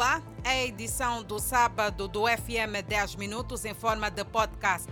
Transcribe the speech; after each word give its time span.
Olá, 0.00 0.22
é 0.44 0.48
a 0.48 0.64
edição 0.64 1.22
do 1.22 1.38
sábado 1.38 2.08
do 2.08 2.26
FM 2.26 2.82
10 2.88 3.16
Minutos 3.16 3.66
em 3.66 3.74
forma 3.74 4.10
de 4.10 4.24
podcast. 4.24 4.90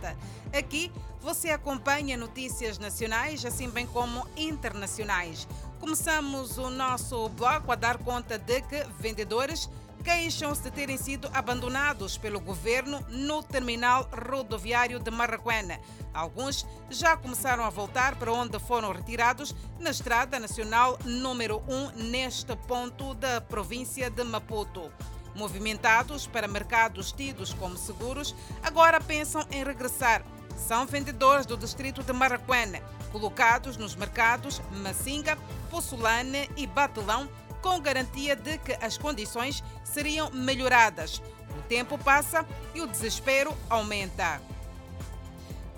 Aqui 0.52 0.92
você 1.22 1.48
acompanha 1.48 2.14
notícias 2.14 2.78
nacionais, 2.78 3.42
assim 3.42 3.70
bem 3.70 3.86
como 3.86 4.26
internacionais. 4.36 5.48
Começamos 5.80 6.58
o 6.58 6.68
nosso 6.68 7.26
bloco 7.30 7.72
a 7.72 7.74
dar 7.74 7.96
conta 7.96 8.38
de 8.38 8.60
que 8.60 8.84
vendedores 9.00 9.70
queixam-se 10.08 10.62
de 10.62 10.70
terem 10.70 10.96
sido 10.96 11.28
abandonados 11.34 12.16
pelo 12.16 12.40
governo 12.40 13.04
no 13.10 13.42
terminal 13.42 14.08
rodoviário 14.10 14.98
de 14.98 15.10
Marraquena. 15.10 15.78
Alguns 16.14 16.66
já 16.88 17.14
começaram 17.14 17.62
a 17.62 17.68
voltar 17.68 18.16
para 18.16 18.32
onde 18.32 18.58
foram 18.58 18.90
retirados 18.90 19.54
na 19.78 19.90
Estrada 19.90 20.40
Nacional 20.40 20.98
número 21.04 21.62
1, 21.68 22.04
neste 22.04 22.56
ponto 22.56 23.12
da 23.16 23.42
província 23.42 24.08
de 24.08 24.24
Maputo. 24.24 24.90
Movimentados 25.34 26.26
para 26.26 26.48
mercados 26.48 27.12
tidos 27.12 27.52
como 27.52 27.76
seguros, 27.76 28.34
agora 28.62 29.02
pensam 29.02 29.44
em 29.50 29.62
regressar. 29.62 30.24
São 30.56 30.86
vendedores 30.86 31.44
do 31.44 31.54
distrito 31.54 32.02
de 32.02 32.14
Marraquena, 32.14 32.80
colocados 33.12 33.76
nos 33.76 33.94
mercados 33.94 34.62
Massinga, 34.72 35.36
Possulane 35.70 36.48
e 36.56 36.66
Batelão 36.66 37.28
com 37.68 37.78
garantia 37.82 38.34
de 38.34 38.56
que 38.56 38.72
as 38.80 38.96
condições 38.96 39.62
seriam 39.84 40.30
melhoradas. 40.30 41.20
O 41.50 41.60
tempo 41.68 41.98
passa 41.98 42.46
e 42.74 42.80
o 42.80 42.86
desespero 42.86 43.54
aumenta. 43.68 44.40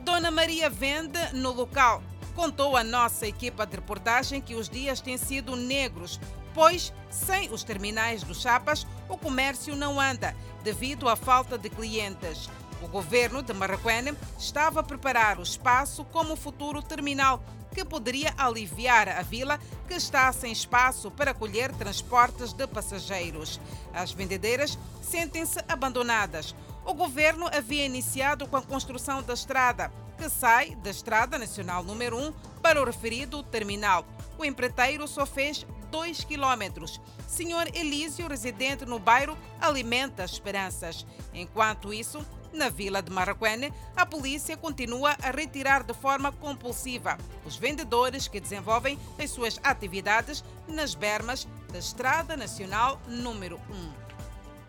Dona 0.02 0.30
Maria 0.30 0.70
vende 0.70 1.18
no 1.32 1.50
local. 1.50 2.00
Contou 2.36 2.76
a 2.76 2.84
nossa 2.84 3.26
equipa 3.26 3.66
de 3.66 3.74
reportagem 3.74 4.40
que 4.40 4.54
os 4.54 4.68
dias 4.68 5.00
têm 5.00 5.18
sido 5.18 5.56
negros, 5.56 6.20
pois 6.54 6.92
sem 7.10 7.52
os 7.52 7.64
terminais 7.64 8.22
dos 8.22 8.40
Chapas 8.40 8.86
o 9.08 9.18
comércio 9.18 9.74
não 9.74 9.98
anda, 9.98 10.32
devido 10.62 11.08
à 11.08 11.16
falta 11.16 11.58
de 11.58 11.68
clientes. 11.68 12.48
O 12.82 12.88
governo 12.88 13.42
de 13.42 13.52
Marraquene 13.52 14.16
estava 14.38 14.80
a 14.80 14.82
preparar 14.82 15.38
o 15.38 15.42
espaço 15.42 16.04
como 16.06 16.34
futuro 16.34 16.82
terminal 16.82 17.42
que 17.74 17.84
poderia 17.84 18.34
aliviar 18.36 19.08
a 19.08 19.22
vila 19.22 19.60
que 19.86 19.94
está 19.94 20.32
sem 20.32 20.50
espaço 20.50 21.10
para 21.10 21.30
acolher 21.30 21.72
transportes 21.72 22.52
de 22.52 22.66
passageiros. 22.66 23.60
As 23.92 24.12
vendedeiras 24.12 24.78
sentem-se 25.02 25.60
abandonadas. 25.68 26.54
O 26.84 26.94
governo 26.94 27.46
havia 27.52 27.84
iniciado 27.84 28.48
com 28.48 28.56
a 28.56 28.62
construção 28.62 29.22
da 29.22 29.34
estrada, 29.34 29.92
que 30.16 30.28
sai 30.28 30.74
da 30.76 30.90
Estrada 30.90 31.38
Nacional 31.38 31.82
número 31.82 32.16
1 32.16 32.32
para 32.62 32.80
o 32.80 32.84
referido 32.84 33.42
terminal. 33.42 34.04
O 34.38 34.44
empreiteiro 34.44 35.06
só 35.06 35.24
fez 35.26 35.66
2 35.90 36.24
quilômetros. 36.24 37.00
Senhor 37.28 37.68
Elísio, 37.74 38.26
residente 38.26 38.84
no 38.84 38.98
bairro, 38.98 39.36
alimenta 39.60 40.24
esperanças. 40.24 41.06
Enquanto 41.32 41.92
isso, 41.92 42.24
na 42.52 42.68
vila 42.68 43.02
de 43.02 43.10
Marraquene, 43.10 43.72
a 43.96 44.04
polícia 44.04 44.56
continua 44.56 45.16
a 45.22 45.30
retirar 45.30 45.82
de 45.82 45.94
forma 45.94 46.32
compulsiva 46.32 47.16
os 47.44 47.56
vendedores 47.56 48.28
que 48.28 48.40
desenvolvem 48.40 48.98
as 49.18 49.30
suas 49.30 49.60
atividades 49.62 50.44
nas 50.66 50.94
bermas 50.94 51.46
da 51.72 51.78
Estrada 51.78 52.36
Nacional 52.36 53.00
número 53.06 53.60
1. 53.70 54.10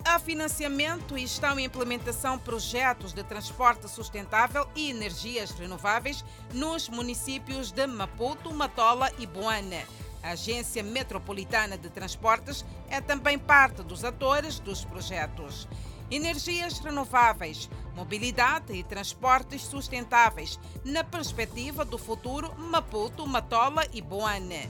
Há 0.03 0.17
financiamento 0.17 1.15
e 1.15 1.23
estão 1.23 1.59
em 1.59 1.65
implementação 1.65 2.37
projetos 2.39 3.13
de 3.13 3.23
transporte 3.23 3.87
sustentável 3.87 4.67
e 4.75 4.89
energias 4.89 5.51
renováveis 5.51 6.25
nos 6.53 6.89
municípios 6.89 7.71
de 7.71 7.85
Maputo, 7.85 8.51
Matola 8.51 9.11
e 9.19 9.27
Boana. 9.27 9.83
A 10.23 10.31
Agência 10.31 10.81
Metropolitana 10.83 11.77
de 11.77 11.89
Transportes 11.89 12.65
é 12.89 12.99
também 12.99 13.37
parte 13.37 13.83
dos 13.83 14.03
atores 14.03 14.59
dos 14.59 14.83
projetos 14.83 15.67
energias 16.11 16.77
renováveis, 16.79 17.69
mobilidade 17.95 18.73
e 18.73 18.83
transportes 18.83 19.63
sustentáveis, 19.63 20.59
na 20.83 21.03
perspectiva 21.03 21.85
do 21.85 21.97
futuro 21.97 22.53
Maputo, 22.57 23.25
Matola 23.25 23.87
e 23.93 24.01
Boane. 24.01 24.69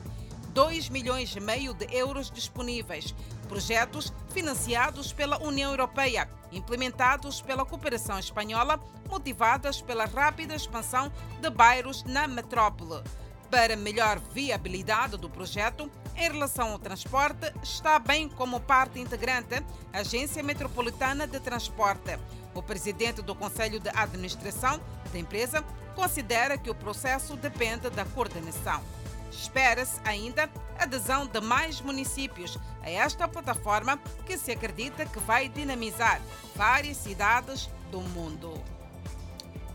2 0.53 0.89
milhões 0.89 1.35
e 1.35 1.39
meio 1.39 1.73
de 1.73 1.87
euros 1.95 2.29
disponíveis. 2.29 3.15
Projetos 3.47 4.13
financiados 4.33 5.11
pela 5.11 5.41
União 5.41 5.71
Europeia, 5.71 6.29
implementados 6.51 7.41
pela 7.41 7.65
cooperação 7.65 8.19
espanhola, 8.19 8.79
motivadas 9.09 9.81
pela 9.81 10.05
rápida 10.05 10.55
expansão 10.55 11.11
de 11.41 11.49
bairros 11.49 12.03
na 12.03 12.27
metrópole. 12.27 13.01
Para 13.49 13.75
melhor 13.75 14.19
viabilidade 14.19 15.17
do 15.17 15.29
projeto, 15.29 15.89
em 16.21 16.31
relação 16.31 16.73
ao 16.73 16.79
transporte, 16.79 17.51
está 17.63 17.97
bem 17.97 18.29
como 18.29 18.59
parte 18.59 18.99
integrante 18.99 19.63
Agência 19.91 20.43
Metropolitana 20.43 21.25
de 21.25 21.39
Transporte. 21.39 22.19
O 22.53 22.61
presidente 22.61 23.23
do 23.23 23.33
Conselho 23.33 23.79
de 23.79 23.89
Administração 23.89 24.79
da 25.11 25.17
empresa 25.17 25.63
considera 25.95 26.59
que 26.59 26.69
o 26.69 26.75
processo 26.75 27.35
depende 27.35 27.89
da 27.89 28.05
coordenação. 28.05 28.83
Espera-se 29.31 29.99
ainda 30.03 30.47
a 30.77 30.83
adesão 30.83 31.25
de 31.25 31.41
mais 31.41 31.81
municípios 31.81 32.55
a 32.83 32.89
esta 32.89 33.27
plataforma 33.27 33.97
que 34.25 34.37
se 34.37 34.51
acredita 34.51 35.07
que 35.07 35.19
vai 35.21 35.49
dinamizar 35.49 36.21
várias 36.55 36.97
cidades 36.97 37.67
do 37.89 37.99
mundo. 37.99 38.61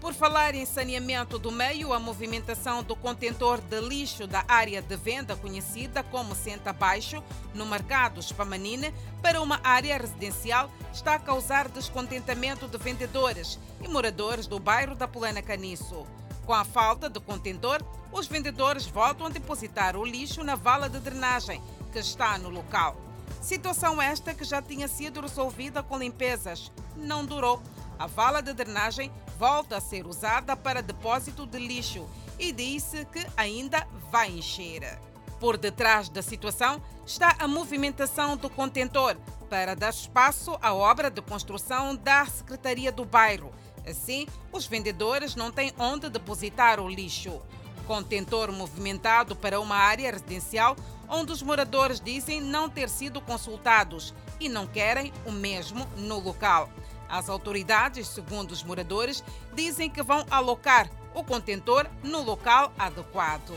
Por 0.01 0.13
falar 0.13 0.55
em 0.55 0.67
saneamento 0.67 1.39
do 1.39 1.51
meio, 1.51 1.93
a 1.93 1.99
movimentação 1.99 2.83
do 2.83 2.95
contentor 2.95 3.61
de 3.61 3.81
lixo 3.81 4.27
da 4.27 4.45
área 4.47 4.83
de 4.83 4.97
venda 4.97 5.35
conhecida 5.35 6.03
como 6.03 6.35
Senta 6.35 6.73
Baixo, 6.73 7.23
no 7.55 7.65
mercado 7.65 8.23
Spamanine, 8.23 8.93
para 9.23 9.41
uma 9.41 9.59
área 9.65 9.97
residencial 9.97 10.71
está 10.93 11.15
a 11.15 11.19
causar 11.19 11.69
descontentamento 11.69 12.69
de 12.69 12.79
vendedores 12.79 13.59
e 13.83 13.89
moradores 13.89 14.47
do 14.47 14.59
bairro 14.59 14.95
da 14.95 15.09
Polana 15.09 15.43
Caniço. 15.43 16.07
Com 16.45 16.53
a 16.53 16.65
falta 16.65 17.09
de 17.09 17.19
contentor, 17.19 17.83
os 18.13 18.27
vendedores 18.27 18.87
voltam 18.87 19.27
a 19.27 19.31
depositar 19.31 19.97
o 19.97 20.05
lixo 20.05 20.45
na 20.45 20.55
vala 20.55 20.89
de 20.89 21.01
drenagem 21.01 21.61
que 21.91 21.99
está 21.99 22.39
no 22.39 22.51
local. 22.51 22.97
Situação 23.41 24.01
esta 24.01 24.35
que 24.35 24.45
já 24.45 24.61
tinha 24.61 24.89
sido 24.89 25.21
resolvida 25.21 25.83
com 25.83 25.99
limpezas. 25.99 26.71
Não 26.97 27.25
durou. 27.25 27.63
A 27.99 28.07
vala 28.07 28.43
de 28.43 28.53
drenagem 28.53 29.11
volta 29.39 29.77
a 29.77 29.81
ser 29.81 30.07
usada 30.07 30.57
para 30.57 30.83
depósito 30.83 31.47
de 31.47 31.59
lixo 31.59 32.09
e 32.39 32.53
disse 32.53 33.05
que 33.07 33.27
ainda 33.37 33.87
vai 34.11 34.31
encher. 34.31 34.99
Por 35.41 35.57
detrás 35.57 36.09
da 36.09 36.23
situação 36.23 36.83
está 37.07 37.37
a 37.39 37.49
movimentação 37.49 38.37
do 38.37 38.51
contentor 38.51 39.17
para 39.49 39.75
dar 39.75 39.91
espaço 39.91 40.59
à 40.61 40.75
obra 40.75 41.11
de 41.11 41.23
construção 41.23 41.95
da 41.95 42.27
Secretaria 42.27 42.91
do 42.91 43.05
Bairro. 43.05 43.53
Assim, 43.87 44.27
os 44.53 44.67
vendedores 44.67 45.35
não 45.35 45.51
têm 45.51 45.73
onde 45.79 46.11
depositar 46.11 46.81
o 46.81 46.89
lixo. 46.89 47.41
Contentor 47.87 48.51
movimentado 48.51 49.37
para 49.37 49.61
uma 49.61 49.77
área 49.77 50.11
residencial 50.11 50.77
onde 51.09 51.33
os 51.33 51.43
moradores 51.43 52.01
dizem 52.01 52.41
não 52.41 52.69
ter 52.69 52.89
sido 52.89 53.21
consultados 53.21 54.13
e 54.41 54.49
não 54.49 54.67
querem 54.67 55.13
o 55.25 55.31
mesmo 55.31 55.87
no 55.97 56.19
local. 56.19 56.69
As 57.09 57.29
autoridades, 57.29 58.09
segundo 58.09 58.53
os 58.53 58.63
moradores, 58.63 59.23
dizem 59.55 59.89
que 59.89 60.03
vão 60.03 60.25
alocar 60.31 60.91
o 61.15 61.25
contentor 61.25 61.87
no 62.03 62.23
local 62.23 62.73
adequado. 62.79 63.55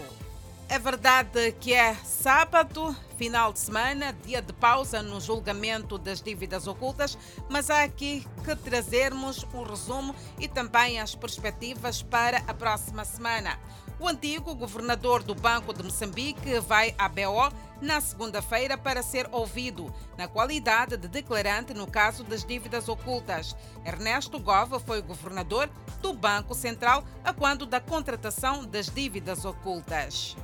É 0.71 0.77
verdade 0.77 1.51
que 1.53 1.73
é 1.73 1.95
sábado, 1.95 2.95
final 3.17 3.51
de 3.51 3.57
semana, 3.57 4.15
dia 4.23 4.39
de 4.39 4.53
pausa 4.53 5.01
no 5.01 5.19
julgamento 5.19 5.97
das 5.97 6.21
dívidas 6.21 6.67
ocultas, 6.67 7.17
mas 7.49 7.71
há 7.71 7.81
aqui 7.81 8.23
que 8.45 8.55
trazermos 8.55 9.43
um 9.51 9.63
resumo 9.63 10.15
e 10.37 10.47
também 10.47 10.99
as 10.99 11.15
perspectivas 11.15 12.03
para 12.03 12.37
a 12.47 12.53
próxima 12.53 13.03
semana. 13.03 13.59
O 13.99 14.07
antigo 14.07 14.55
governador 14.55 15.21
do 15.23 15.35
Banco 15.35 15.73
de 15.73 15.83
Moçambique 15.83 16.57
vai 16.61 16.95
à 16.97 17.09
BO 17.09 17.53
na 17.81 17.99
segunda-feira 17.99 18.77
para 18.77 19.03
ser 19.03 19.27
ouvido, 19.29 19.93
na 20.17 20.25
qualidade 20.25 20.95
de 20.95 21.09
declarante 21.09 21.73
no 21.73 21.85
caso 21.85 22.23
das 22.23 22.45
dívidas 22.45 22.87
ocultas. 22.87 23.53
Ernesto 23.85 24.39
Gova 24.39 24.79
foi 24.79 25.01
governador 25.01 25.69
do 26.01 26.13
Banco 26.13 26.55
Central 26.55 27.03
a 27.25 27.33
quando 27.33 27.65
da 27.65 27.81
contratação 27.81 28.65
das 28.65 28.85
dívidas 28.89 29.43
ocultas. 29.43 30.37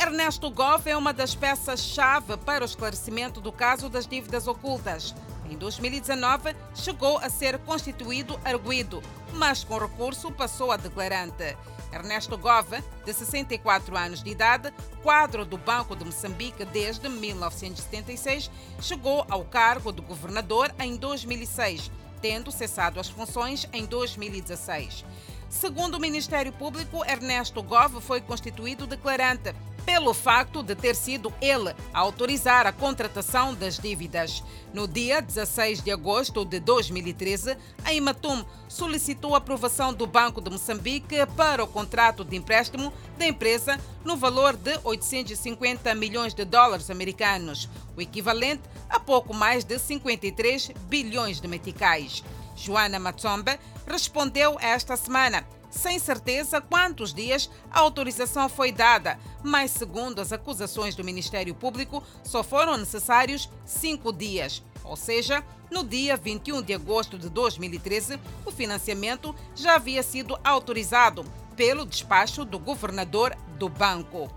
Ernesto 0.00 0.50
Goff 0.50 0.88
é 0.90 0.96
uma 0.96 1.12
das 1.12 1.32
peças-chave 1.32 2.38
para 2.38 2.64
o 2.64 2.66
esclarecimento 2.66 3.40
do 3.40 3.52
caso 3.52 3.88
das 3.88 4.04
dívidas 4.04 4.48
ocultas. 4.48 5.14
Em 5.48 5.56
2019, 5.56 6.56
chegou 6.74 7.18
a 7.18 7.28
ser 7.28 7.58
constituído 7.58 8.40
arguído, 8.44 9.02
mas 9.34 9.64
com 9.64 9.78
recurso 9.78 10.30
passou 10.32 10.72
a 10.72 10.76
declarante. 10.76 11.56
Ernesto 11.92 12.38
Gove, 12.38 12.82
de 13.04 13.12
64 13.12 13.96
anos 13.96 14.22
de 14.22 14.30
idade, 14.30 14.72
quadro 15.02 15.44
do 15.44 15.58
Banco 15.58 15.96
de 15.96 16.04
Moçambique 16.04 16.64
desde 16.64 17.08
1976, 17.08 18.50
chegou 18.80 19.26
ao 19.28 19.44
cargo 19.44 19.92
de 19.92 20.00
governador 20.00 20.72
em 20.78 20.96
2006, 20.96 21.90
tendo 22.22 22.52
cessado 22.52 23.00
as 23.00 23.08
funções 23.08 23.68
em 23.72 23.84
2016. 23.86 25.04
Segundo 25.48 25.96
o 25.96 26.00
Ministério 26.00 26.52
Público, 26.52 27.04
Ernesto 27.04 27.60
Gove 27.60 28.00
foi 28.00 28.20
constituído 28.20 28.86
declarante 28.86 29.52
pelo 29.90 30.14
facto 30.14 30.62
de 30.62 30.76
ter 30.76 30.94
sido 30.94 31.34
ele 31.40 31.74
a 31.92 31.98
autorizar 31.98 32.64
a 32.64 32.72
contratação 32.72 33.52
das 33.52 33.76
dívidas. 33.76 34.40
No 34.72 34.86
dia 34.86 35.20
16 35.20 35.82
de 35.82 35.90
agosto 35.90 36.44
de 36.44 36.60
2013, 36.60 37.56
a 37.84 37.92
Imatum 37.92 38.44
solicitou 38.68 39.34
a 39.34 39.38
aprovação 39.38 39.92
do 39.92 40.06
Banco 40.06 40.40
de 40.40 40.48
Moçambique 40.48 41.16
para 41.36 41.64
o 41.64 41.66
contrato 41.66 42.24
de 42.24 42.36
empréstimo 42.36 42.92
da 43.18 43.26
empresa 43.26 43.80
no 44.04 44.16
valor 44.16 44.56
de 44.56 44.78
850 44.84 45.92
milhões 45.96 46.34
de 46.34 46.44
dólares 46.44 46.88
americanos, 46.88 47.68
o 47.96 48.00
equivalente 48.00 48.62
a 48.88 49.00
pouco 49.00 49.34
mais 49.34 49.64
de 49.64 49.76
53 49.76 50.70
bilhões 50.88 51.40
de 51.40 51.48
meticais. 51.48 52.22
Joana 52.54 53.00
Matsomba 53.00 53.58
respondeu 53.88 54.56
esta 54.60 54.96
semana 54.96 55.44
sem 55.70 55.98
certeza 55.98 56.60
quantos 56.60 57.14
dias 57.14 57.48
a 57.70 57.80
autorização 57.80 58.48
foi 58.48 58.72
dada, 58.72 59.18
mas, 59.42 59.70
segundo 59.70 60.20
as 60.20 60.32
acusações 60.32 60.94
do 60.94 61.04
Ministério 61.04 61.54
Público, 61.54 62.02
só 62.24 62.42
foram 62.42 62.76
necessários 62.76 63.48
cinco 63.64 64.12
dias. 64.12 64.62
Ou 64.84 64.96
seja, 64.96 65.44
no 65.70 65.84
dia 65.84 66.16
21 66.16 66.62
de 66.62 66.74
agosto 66.74 67.16
de 67.16 67.28
2013, 67.28 68.18
o 68.44 68.50
financiamento 68.50 69.34
já 69.54 69.76
havia 69.76 70.02
sido 70.02 70.38
autorizado 70.42 71.24
pelo 71.54 71.86
despacho 71.86 72.44
do 72.44 72.58
governador 72.58 73.36
do 73.56 73.68
banco. 73.68 74.30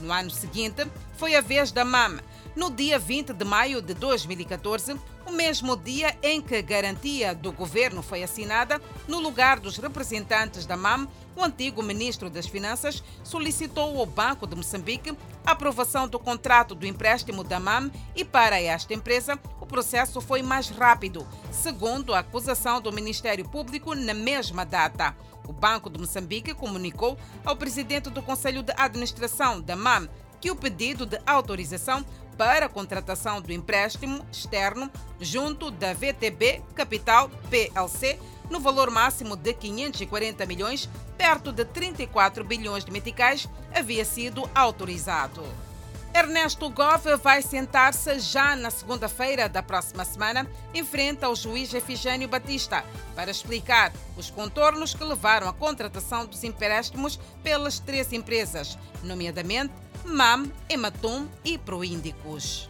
No 0.00 0.12
ano 0.12 0.30
seguinte, 0.30 0.86
foi 1.16 1.36
a 1.36 1.40
vez 1.40 1.70
da 1.70 1.84
MAM. 1.84 2.18
No 2.56 2.68
dia 2.68 2.98
20 2.98 3.32
de 3.32 3.44
maio 3.44 3.80
de 3.80 3.94
2014, 3.94 4.98
o 5.24 5.30
mesmo 5.30 5.76
dia 5.76 6.16
em 6.20 6.42
que 6.42 6.56
a 6.56 6.62
garantia 6.62 7.32
do 7.32 7.52
governo 7.52 8.02
foi 8.02 8.24
assinada, 8.24 8.82
no 9.06 9.20
lugar 9.20 9.60
dos 9.60 9.76
representantes 9.76 10.66
da 10.66 10.76
MAM, 10.76 11.06
o 11.36 11.44
antigo 11.44 11.80
ministro 11.80 12.28
das 12.28 12.48
Finanças 12.48 13.04
solicitou 13.22 13.96
ao 14.00 14.04
Banco 14.04 14.48
de 14.48 14.56
Moçambique 14.56 15.16
a 15.46 15.52
aprovação 15.52 16.08
do 16.08 16.18
contrato 16.18 16.74
do 16.74 16.86
empréstimo 16.86 17.44
da 17.44 17.60
MAM 17.60 17.88
e 18.16 18.24
para 18.24 18.60
esta 18.60 18.92
empresa 18.92 19.38
o 19.60 19.66
processo 19.66 20.20
foi 20.20 20.42
mais 20.42 20.70
rápido, 20.70 21.24
segundo 21.52 22.12
a 22.12 22.18
acusação 22.18 22.80
do 22.80 22.92
Ministério 22.92 23.48
Público 23.48 23.94
na 23.94 24.12
mesma 24.12 24.66
data. 24.66 25.14
O 25.46 25.52
Banco 25.52 25.88
de 25.88 26.00
Moçambique 26.00 26.52
comunicou 26.52 27.16
ao 27.44 27.54
presidente 27.54 28.10
do 28.10 28.22
Conselho 28.22 28.62
de 28.64 28.72
Administração 28.76 29.60
da 29.60 29.76
MAM 29.76 30.08
que 30.40 30.50
o 30.50 30.56
pedido 30.56 31.04
de 31.04 31.20
autorização 31.26 32.04
para 32.40 32.64
a 32.64 32.68
contratação 32.70 33.38
do 33.38 33.52
empréstimo 33.52 34.24
externo 34.32 34.90
junto 35.20 35.70
da 35.70 35.92
VTB 35.92 36.62
Capital 36.74 37.28
PLC 37.50 38.18
no 38.48 38.58
valor 38.58 38.90
máximo 38.90 39.36
de 39.36 39.52
540 39.52 40.46
milhões, 40.46 40.88
perto 41.18 41.52
de 41.52 41.66
34 41.66 42.42
bilhões 42.42 42.82
de 42.82 42.90
meticais, 42.90 43.46
havia 43.74 44.06
sido 44.06 44.48
autorizado. 44.54 45.44
Ernesto 46.14 46.70
Gove 46.70 47.14
vai 47.16 47.42
sentar-se 47.42 48.18
já 48.20 48.56
na 48.56 48.70
segunda-feira 48.70 49.46
da 49.46 49.62
próxima 49.62 50.02
semana 50.06 50.50
em 50.72 50.82
frente 50.82 51.22
ao 51.26 51.36
juiz 51.36 51.74
Efigênio 51.74 52.26
Batista 52.26 52.82
para 53.14 53.30
explicar 53.30 53.92
os 54.16 54.30
contornos 54.30 54.94
que 54.94 55.04
levaram 55.04 55.46
à 55.46 55.52
contratação 55.52 56.24
dos 56.24 56.42
empréstimos 56.42 57.20
pelas 57.42 57.78
três 57.78 58.14
empresas, 58.14 58.78
nomeadamente 59.02 59.74
MAM, 60.04 60.50
Ematum 60.68 61.28
e 61.44 61.58
Proíndicos. 61.58 62.68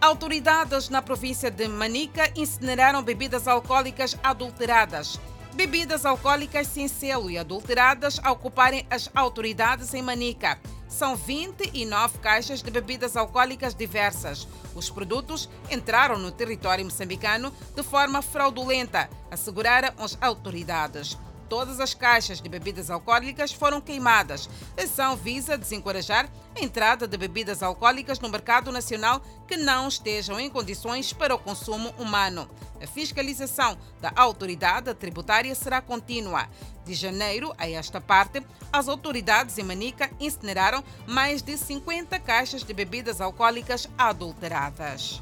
Autoridades 0.00 0.88
na 0.88 1.02
província 1.02 1.50
de 1.50 1.68
Manica 1.68 2.32
incineraram 2.36 3.02
bebidas 3.02 3.46
alcoólicas 3.46 4.16
adulteradas. 4.22 5.20
Bebidas 5.52 6.06
alcoólicas 6.06 6.68
sem 6.68 6.88
selo 6.88 7.30
e 7.30 7.36
adulteradas 7.36 8.20
a 8.22 8.30
ocuparem 8.32 8.86
as 8.88 9.10
autoridades 9.14 9.92
em 9.92 10.02
Manica. 10.02 10.58
São 10.88 11.16
29 11.16 12.18
caixas 12.18 12.62
de 12.62 12.70
bebidas 12.70 13.16
alcoólicas 13.16 13.74
diversas. 13.74 14.48
Os 14.74 14.88
produtos 14.88 15.50
entraram 15.70 16.18
no 16.18 16.30
território 16.30 16.84
moçambicano 16.84 17.52
de 17.74 17.82
forma 17.82 18.22
fraudulenta, 18.22 19.10
asseguraram 19.30 19.92
as 19.98 20.16
autoridades 20.20 21.18
todas 21.50 21.80
as 21.80 21.92
caixas 21.92 22.40
de 22.40 22.48
bebidas 22.48 22.90
alcoólicas 22.90 23.52
foram 23.52 23.80
queimadas. 23.80 24.48
A 24.78 24.84
ação 24.84 25.16
visa 25.16 25.58
desencorajar 25.58 26.30
a 26.56 26.62
entrada 26.62 27.08
de 27.08 27.16
bebidas 27.16 27.60
alcoólicas 27.60 28.20
no 28.20 28.28
mercado 28.28 28.70
nacional 28.70 29.20
que 29.48 29.56
não 29.56 29.88
estejam 29.88 30.38
em 30.38 30.48
condições 30.48 31.12
para 31.12 31.34
o 31.34 31.38
consumo 31.38 31.92
humano. 31.98 32.48
A 32.80 32.86
fiscalização 32.86 33.76
da 34.00 34.12
autoridade 34.14 34.94
tributária 34.94 35.52
será 35.56 35.82
contínua. 35.82 36.48
De 36.86 36.94
janeiro 36.94 37.52
a 37.58 37.68
esta 37.68 38.00
parte, 38.00 38.40
as 38.72 38.88
autoridades 38.88 39.58
em 39.58 39.64
Manica 39.64 40.08
incineraram 40.20 40.84
mais 41.06 41.42
de 41.42 41.58
50 41.58 42.18
caixas 42.20 42.62
de 42.62 42.72
bebidas 42.72 43.20
alcoólicas 43.20 43.88
adulteradas. 43.98 45.20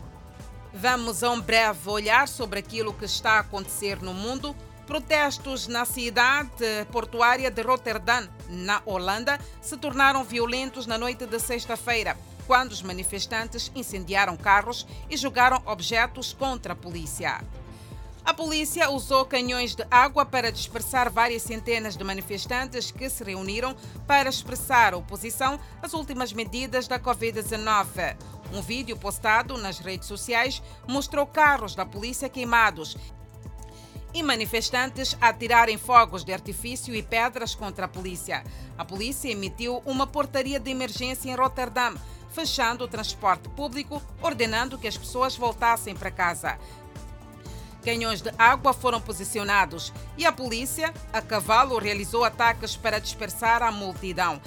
Vamos 0.74 1.22
a 1.22 1.30
um 1.30 1.40
breve 1.40 1.88
olhar 1.88 2.28
sobre 2.28 2.58
aquilo 2.58 2.92
que 2.92 3.06
está 3.06 3.32
a 3.32 3.40
acontecer 3.40 4.02
no 4.02 4.12
mundo 4.12 4.54
Protestos 4.88 5.66
na 5.66 5.84
cidade 5.84 6.86
portuária 6.90 7.50
de 7.50 7.60
Rotterdam, 7.60 8.26
na 8.48 8.80
Holanda, 8.86 9.38
se 9.60 9.76
tornaram 9.76 10.24
violentos 10.24 10.86
na 10.86 10.96
noite 10.96 11.26
de 11.26 11.38
sexta-feira, 11.38 12.16
quando 12.46 12.72
os 12.72 12.80
manifestantes 12.80 13.70
incendiaram 13.74 14.34
carros 14.34 14.86
e 15.10 15.16
jogaram 15.18 15.62
objetos 15.66 16.32
contra 16.32 16.72
a 16.72 16.76
polícia. 16.76 17.44
A 18.24 18.32
polícia 18.32 18.88
usou 18.88 19.26
canhões 19.26 19.74
de 19.74 19.86
água 19.90 20.24
para 20.24 20.50
dispersar 20.50 21.12
várias 21.12 21.42
centenas 21.42 21.94
de 21.94 22.02
manifestantes 22.02 22.90
que 22.90 23.10
se 23.10 23.22
reuniram 23.22 23.76
para 24.06 24.30
expressar 24.30 24.94
oposição 24.94 25.60
às 25.82 25.92
últimas 25.92 26.32
medidas 26.32 26.88
da 26.88 26.98
Covid-19. 26.98 28.16
Um 28.54 28.62
vídeo 28.62 28.96
postado 28.96 29.58
nas 29.58 29.78
redes 29.80 30.08
sociais 30.08 30.62
mostrou 30.86 31.26
carros 31.26 31.74
da 31.74 31.84
polícia 31.84 32.30
queimados 32.30 32.96
e 34.14 34.22
manifestantes 34.22 35.16
atirarem 35.20 35.76
fogos 35.76 36.24
de 36.24 36.32
artifício 36.32 36.94
e 36.94 37.02
pedras 37.02 37.54
contra 37.54 37.84
a 37.84 37.88
polícia. 37.88 38.42
A 38.76 38.84
polícia 38.84 39.30
emitiu 39.30 39.82
uma 39.84 40.06
portaria 40.06 40.58
de 40.58 40.70
emergência 40.70 41.30
em 41.30 41.34
Rotterdam, 41.34 41.94
fechando 42.30 42.84
o 42.84 42.88
transporte 42.88 43.48
público, 43.50 44.02
ordenando 44.22 44.78
que 44.78 44.88
as 44.88 44.96
pessoas 44.96 45.36
voltassem 45.36 45.94
para 45.94 46.10
casa. 46.10 46.58
Canhões 47.84 48.20
de 48.20 48.30
água 48.38 48.72
foram 48.72 49.00
posicionados 49.00 49.92
e 50.16 50.26
a 50.26 50.32
polícia, 50.32 50.92
a 51.12 51.22
cavalo, 51.22 51.78
realizou 51.78 52.24
ataques 52.24 52.76
para 52.76 52.98
dispersar 52.98 53.62
a 53.62 53.70
multidão. 53.70 54.40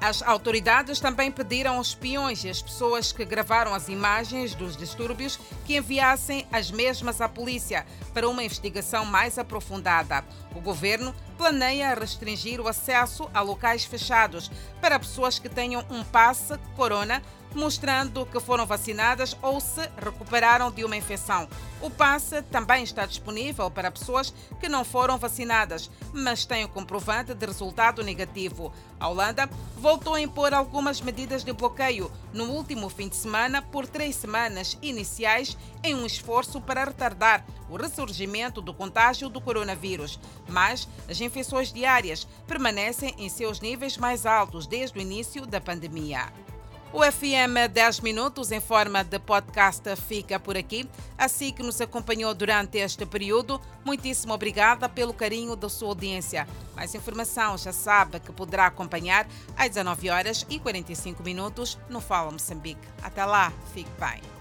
As 0.00 0.22
autoridades 0.22 1.00
também 1.00 1.30
pediram 1.30 1.76
aos 1.76 1.88
espiões 1.88 2.44
e 2.44 2.50
às 2.50 2.60
pessoas 2.60 3.10
que 3.10 3.24
gravaram 3.24 3.72
as 3.72 3.88
imagens 3.88 4.54
dos 4.54 4.76
distúrbios 4.76 5.38
que 5.64 5.76
enviassem 5.76 6.43
as 6.54 6.70
mesmas 6.70 7.20
à 7.20 7.28
polícia 7.28 7.84
para 8.12 8.28
uma 8.28 8.44
investigação 8.44 9.04
mais 9.04 9.38
aprofundada. 9.38 10.24
O 10.54 10.60
governo 10.60 11.12
planeia 11.36 11.94
restringir 11.94 12.60
o 12.60 12.68
acesso 12.68 13.28
a 13.34 13.40
locais 13.40 13.84
fechados 13.84 14.48
para 14.80 15.00
pessoas 15.00 15.36
que 15.36 15.48
tenham 15.48 15.84
um 15.90 16.04
passe 16.04 16.56
corona 16.76 17.20
mostrando 17.54 18.26
que 18.26 18.40
foram 18.40 18.66
vacinadas 18.66 19.36
ou 19.40 19.60
se 19.60 19.80
recuperaram 19.96 20.70
de 20.70 20.84
uma 20.84 20.96
infecção. 20.96 21.48
O 21.80 21.90
passe 21.90 22.42
também 22.42 22.82
está 22.82 23.06
disponível 23.06 23.70
para 23.70 23.90
pessoas 23.90 24.34
que 24.58 24.68
não 24.68 24.84
foram 24.84 25.18
vacinadas, 25.18 25.90
mas 26.12 26.44
têm 26.44 26.64
o 26.64 26.68
comprovante 26.68 27.34
de 27.34 27.46
resultado 27.46 28.02
negativo. 28.02 28.72
A 28.98 29.08
Holanda 29.08 29.48
voltou 29.76 30.14
a 30.14 30.20
impor 30.20 30.52
algumas 30.52 31.00
medidas 31.00 31.44
de 31.44 31.52
bloqueio 31.52 32.10
no 32.32 32.44
último 32.50 32.88
fim 32.88 33.08
de 33.08 33.16
semana 33.16 33.62
por 33.62 33.86
três 33.86 34.16
semanas 34.16 34.78
iniciais 34.82 35.56
em 35.82 35.94
um 35.94 36.06
esforço 36.44 36.60
para 36.60 36.84
retardar 36.84 37.44
o 37.68 37.76
ressurgimento 37.76 38.60
do 38.60 38.74
contágio 38.74 39.28
do 39.28 39.40
coronavírus. 39.40 40.20
Mas 40.48 40.86
as 41.08 41.20
infecções 41.20 41.72
diárias 41.72 42.26
permanecem 42.46 43.14
em 43.18 43.28
seus 43.28 43.60
níveis 43.60 43.96
mais 43.96 44.26
altos 44.26 44.66
desde 44.66 44.98
o 44.98 45.02
início 45.02 45.46
da 45.46 45.60
pandemia. 45.60 46.32
O 46.92 47.02
FM 47.02 47.72
10 47.72 48.00
Minutos, 48.00 48.52
em 48.52 48.60
forma 48.60 49.02
de 49.02 49.18
podcast, 49.18 49.82
fica 49.96 50.38
por 50.38 50.56
aqui. 50.56 50.88
Assim 51.18 51.52
que 51.52 51.60
nos 51.60 51.80
acompanhou 51.80 52.32
durante 52.32 52.78
este 52.78 53.04
período, 53.04 53.60
muitíssimo 53.84 54.32
obrigada 54.32 54.88
pelo 54.88 55.12
carinho 55.12 55.56
da 55.56 55.68
sua 55.68 55.88
audiência. 55.88 56.46
Mais 56.76 56.94
informação 56.94 57.58
já 57.58 57.72
sabe 57.72 58.20
que 58.20 58.32
poderá 58.32 58.66
acompanhar 58.66 59.26
às 59.56 59.70
19 59.70 60.08
horas 60.08 60.46
e 60.48 60.60
45 60.60 61.20
minutos 61.24 61.76
no 61.88 62.00
Fala 62.00 62.30
Moçambique. 62.30 62.86
Até 63.02 63.24
lá, 63.24 63.52
fique 63.72 63.90
bem. 63.98 64.33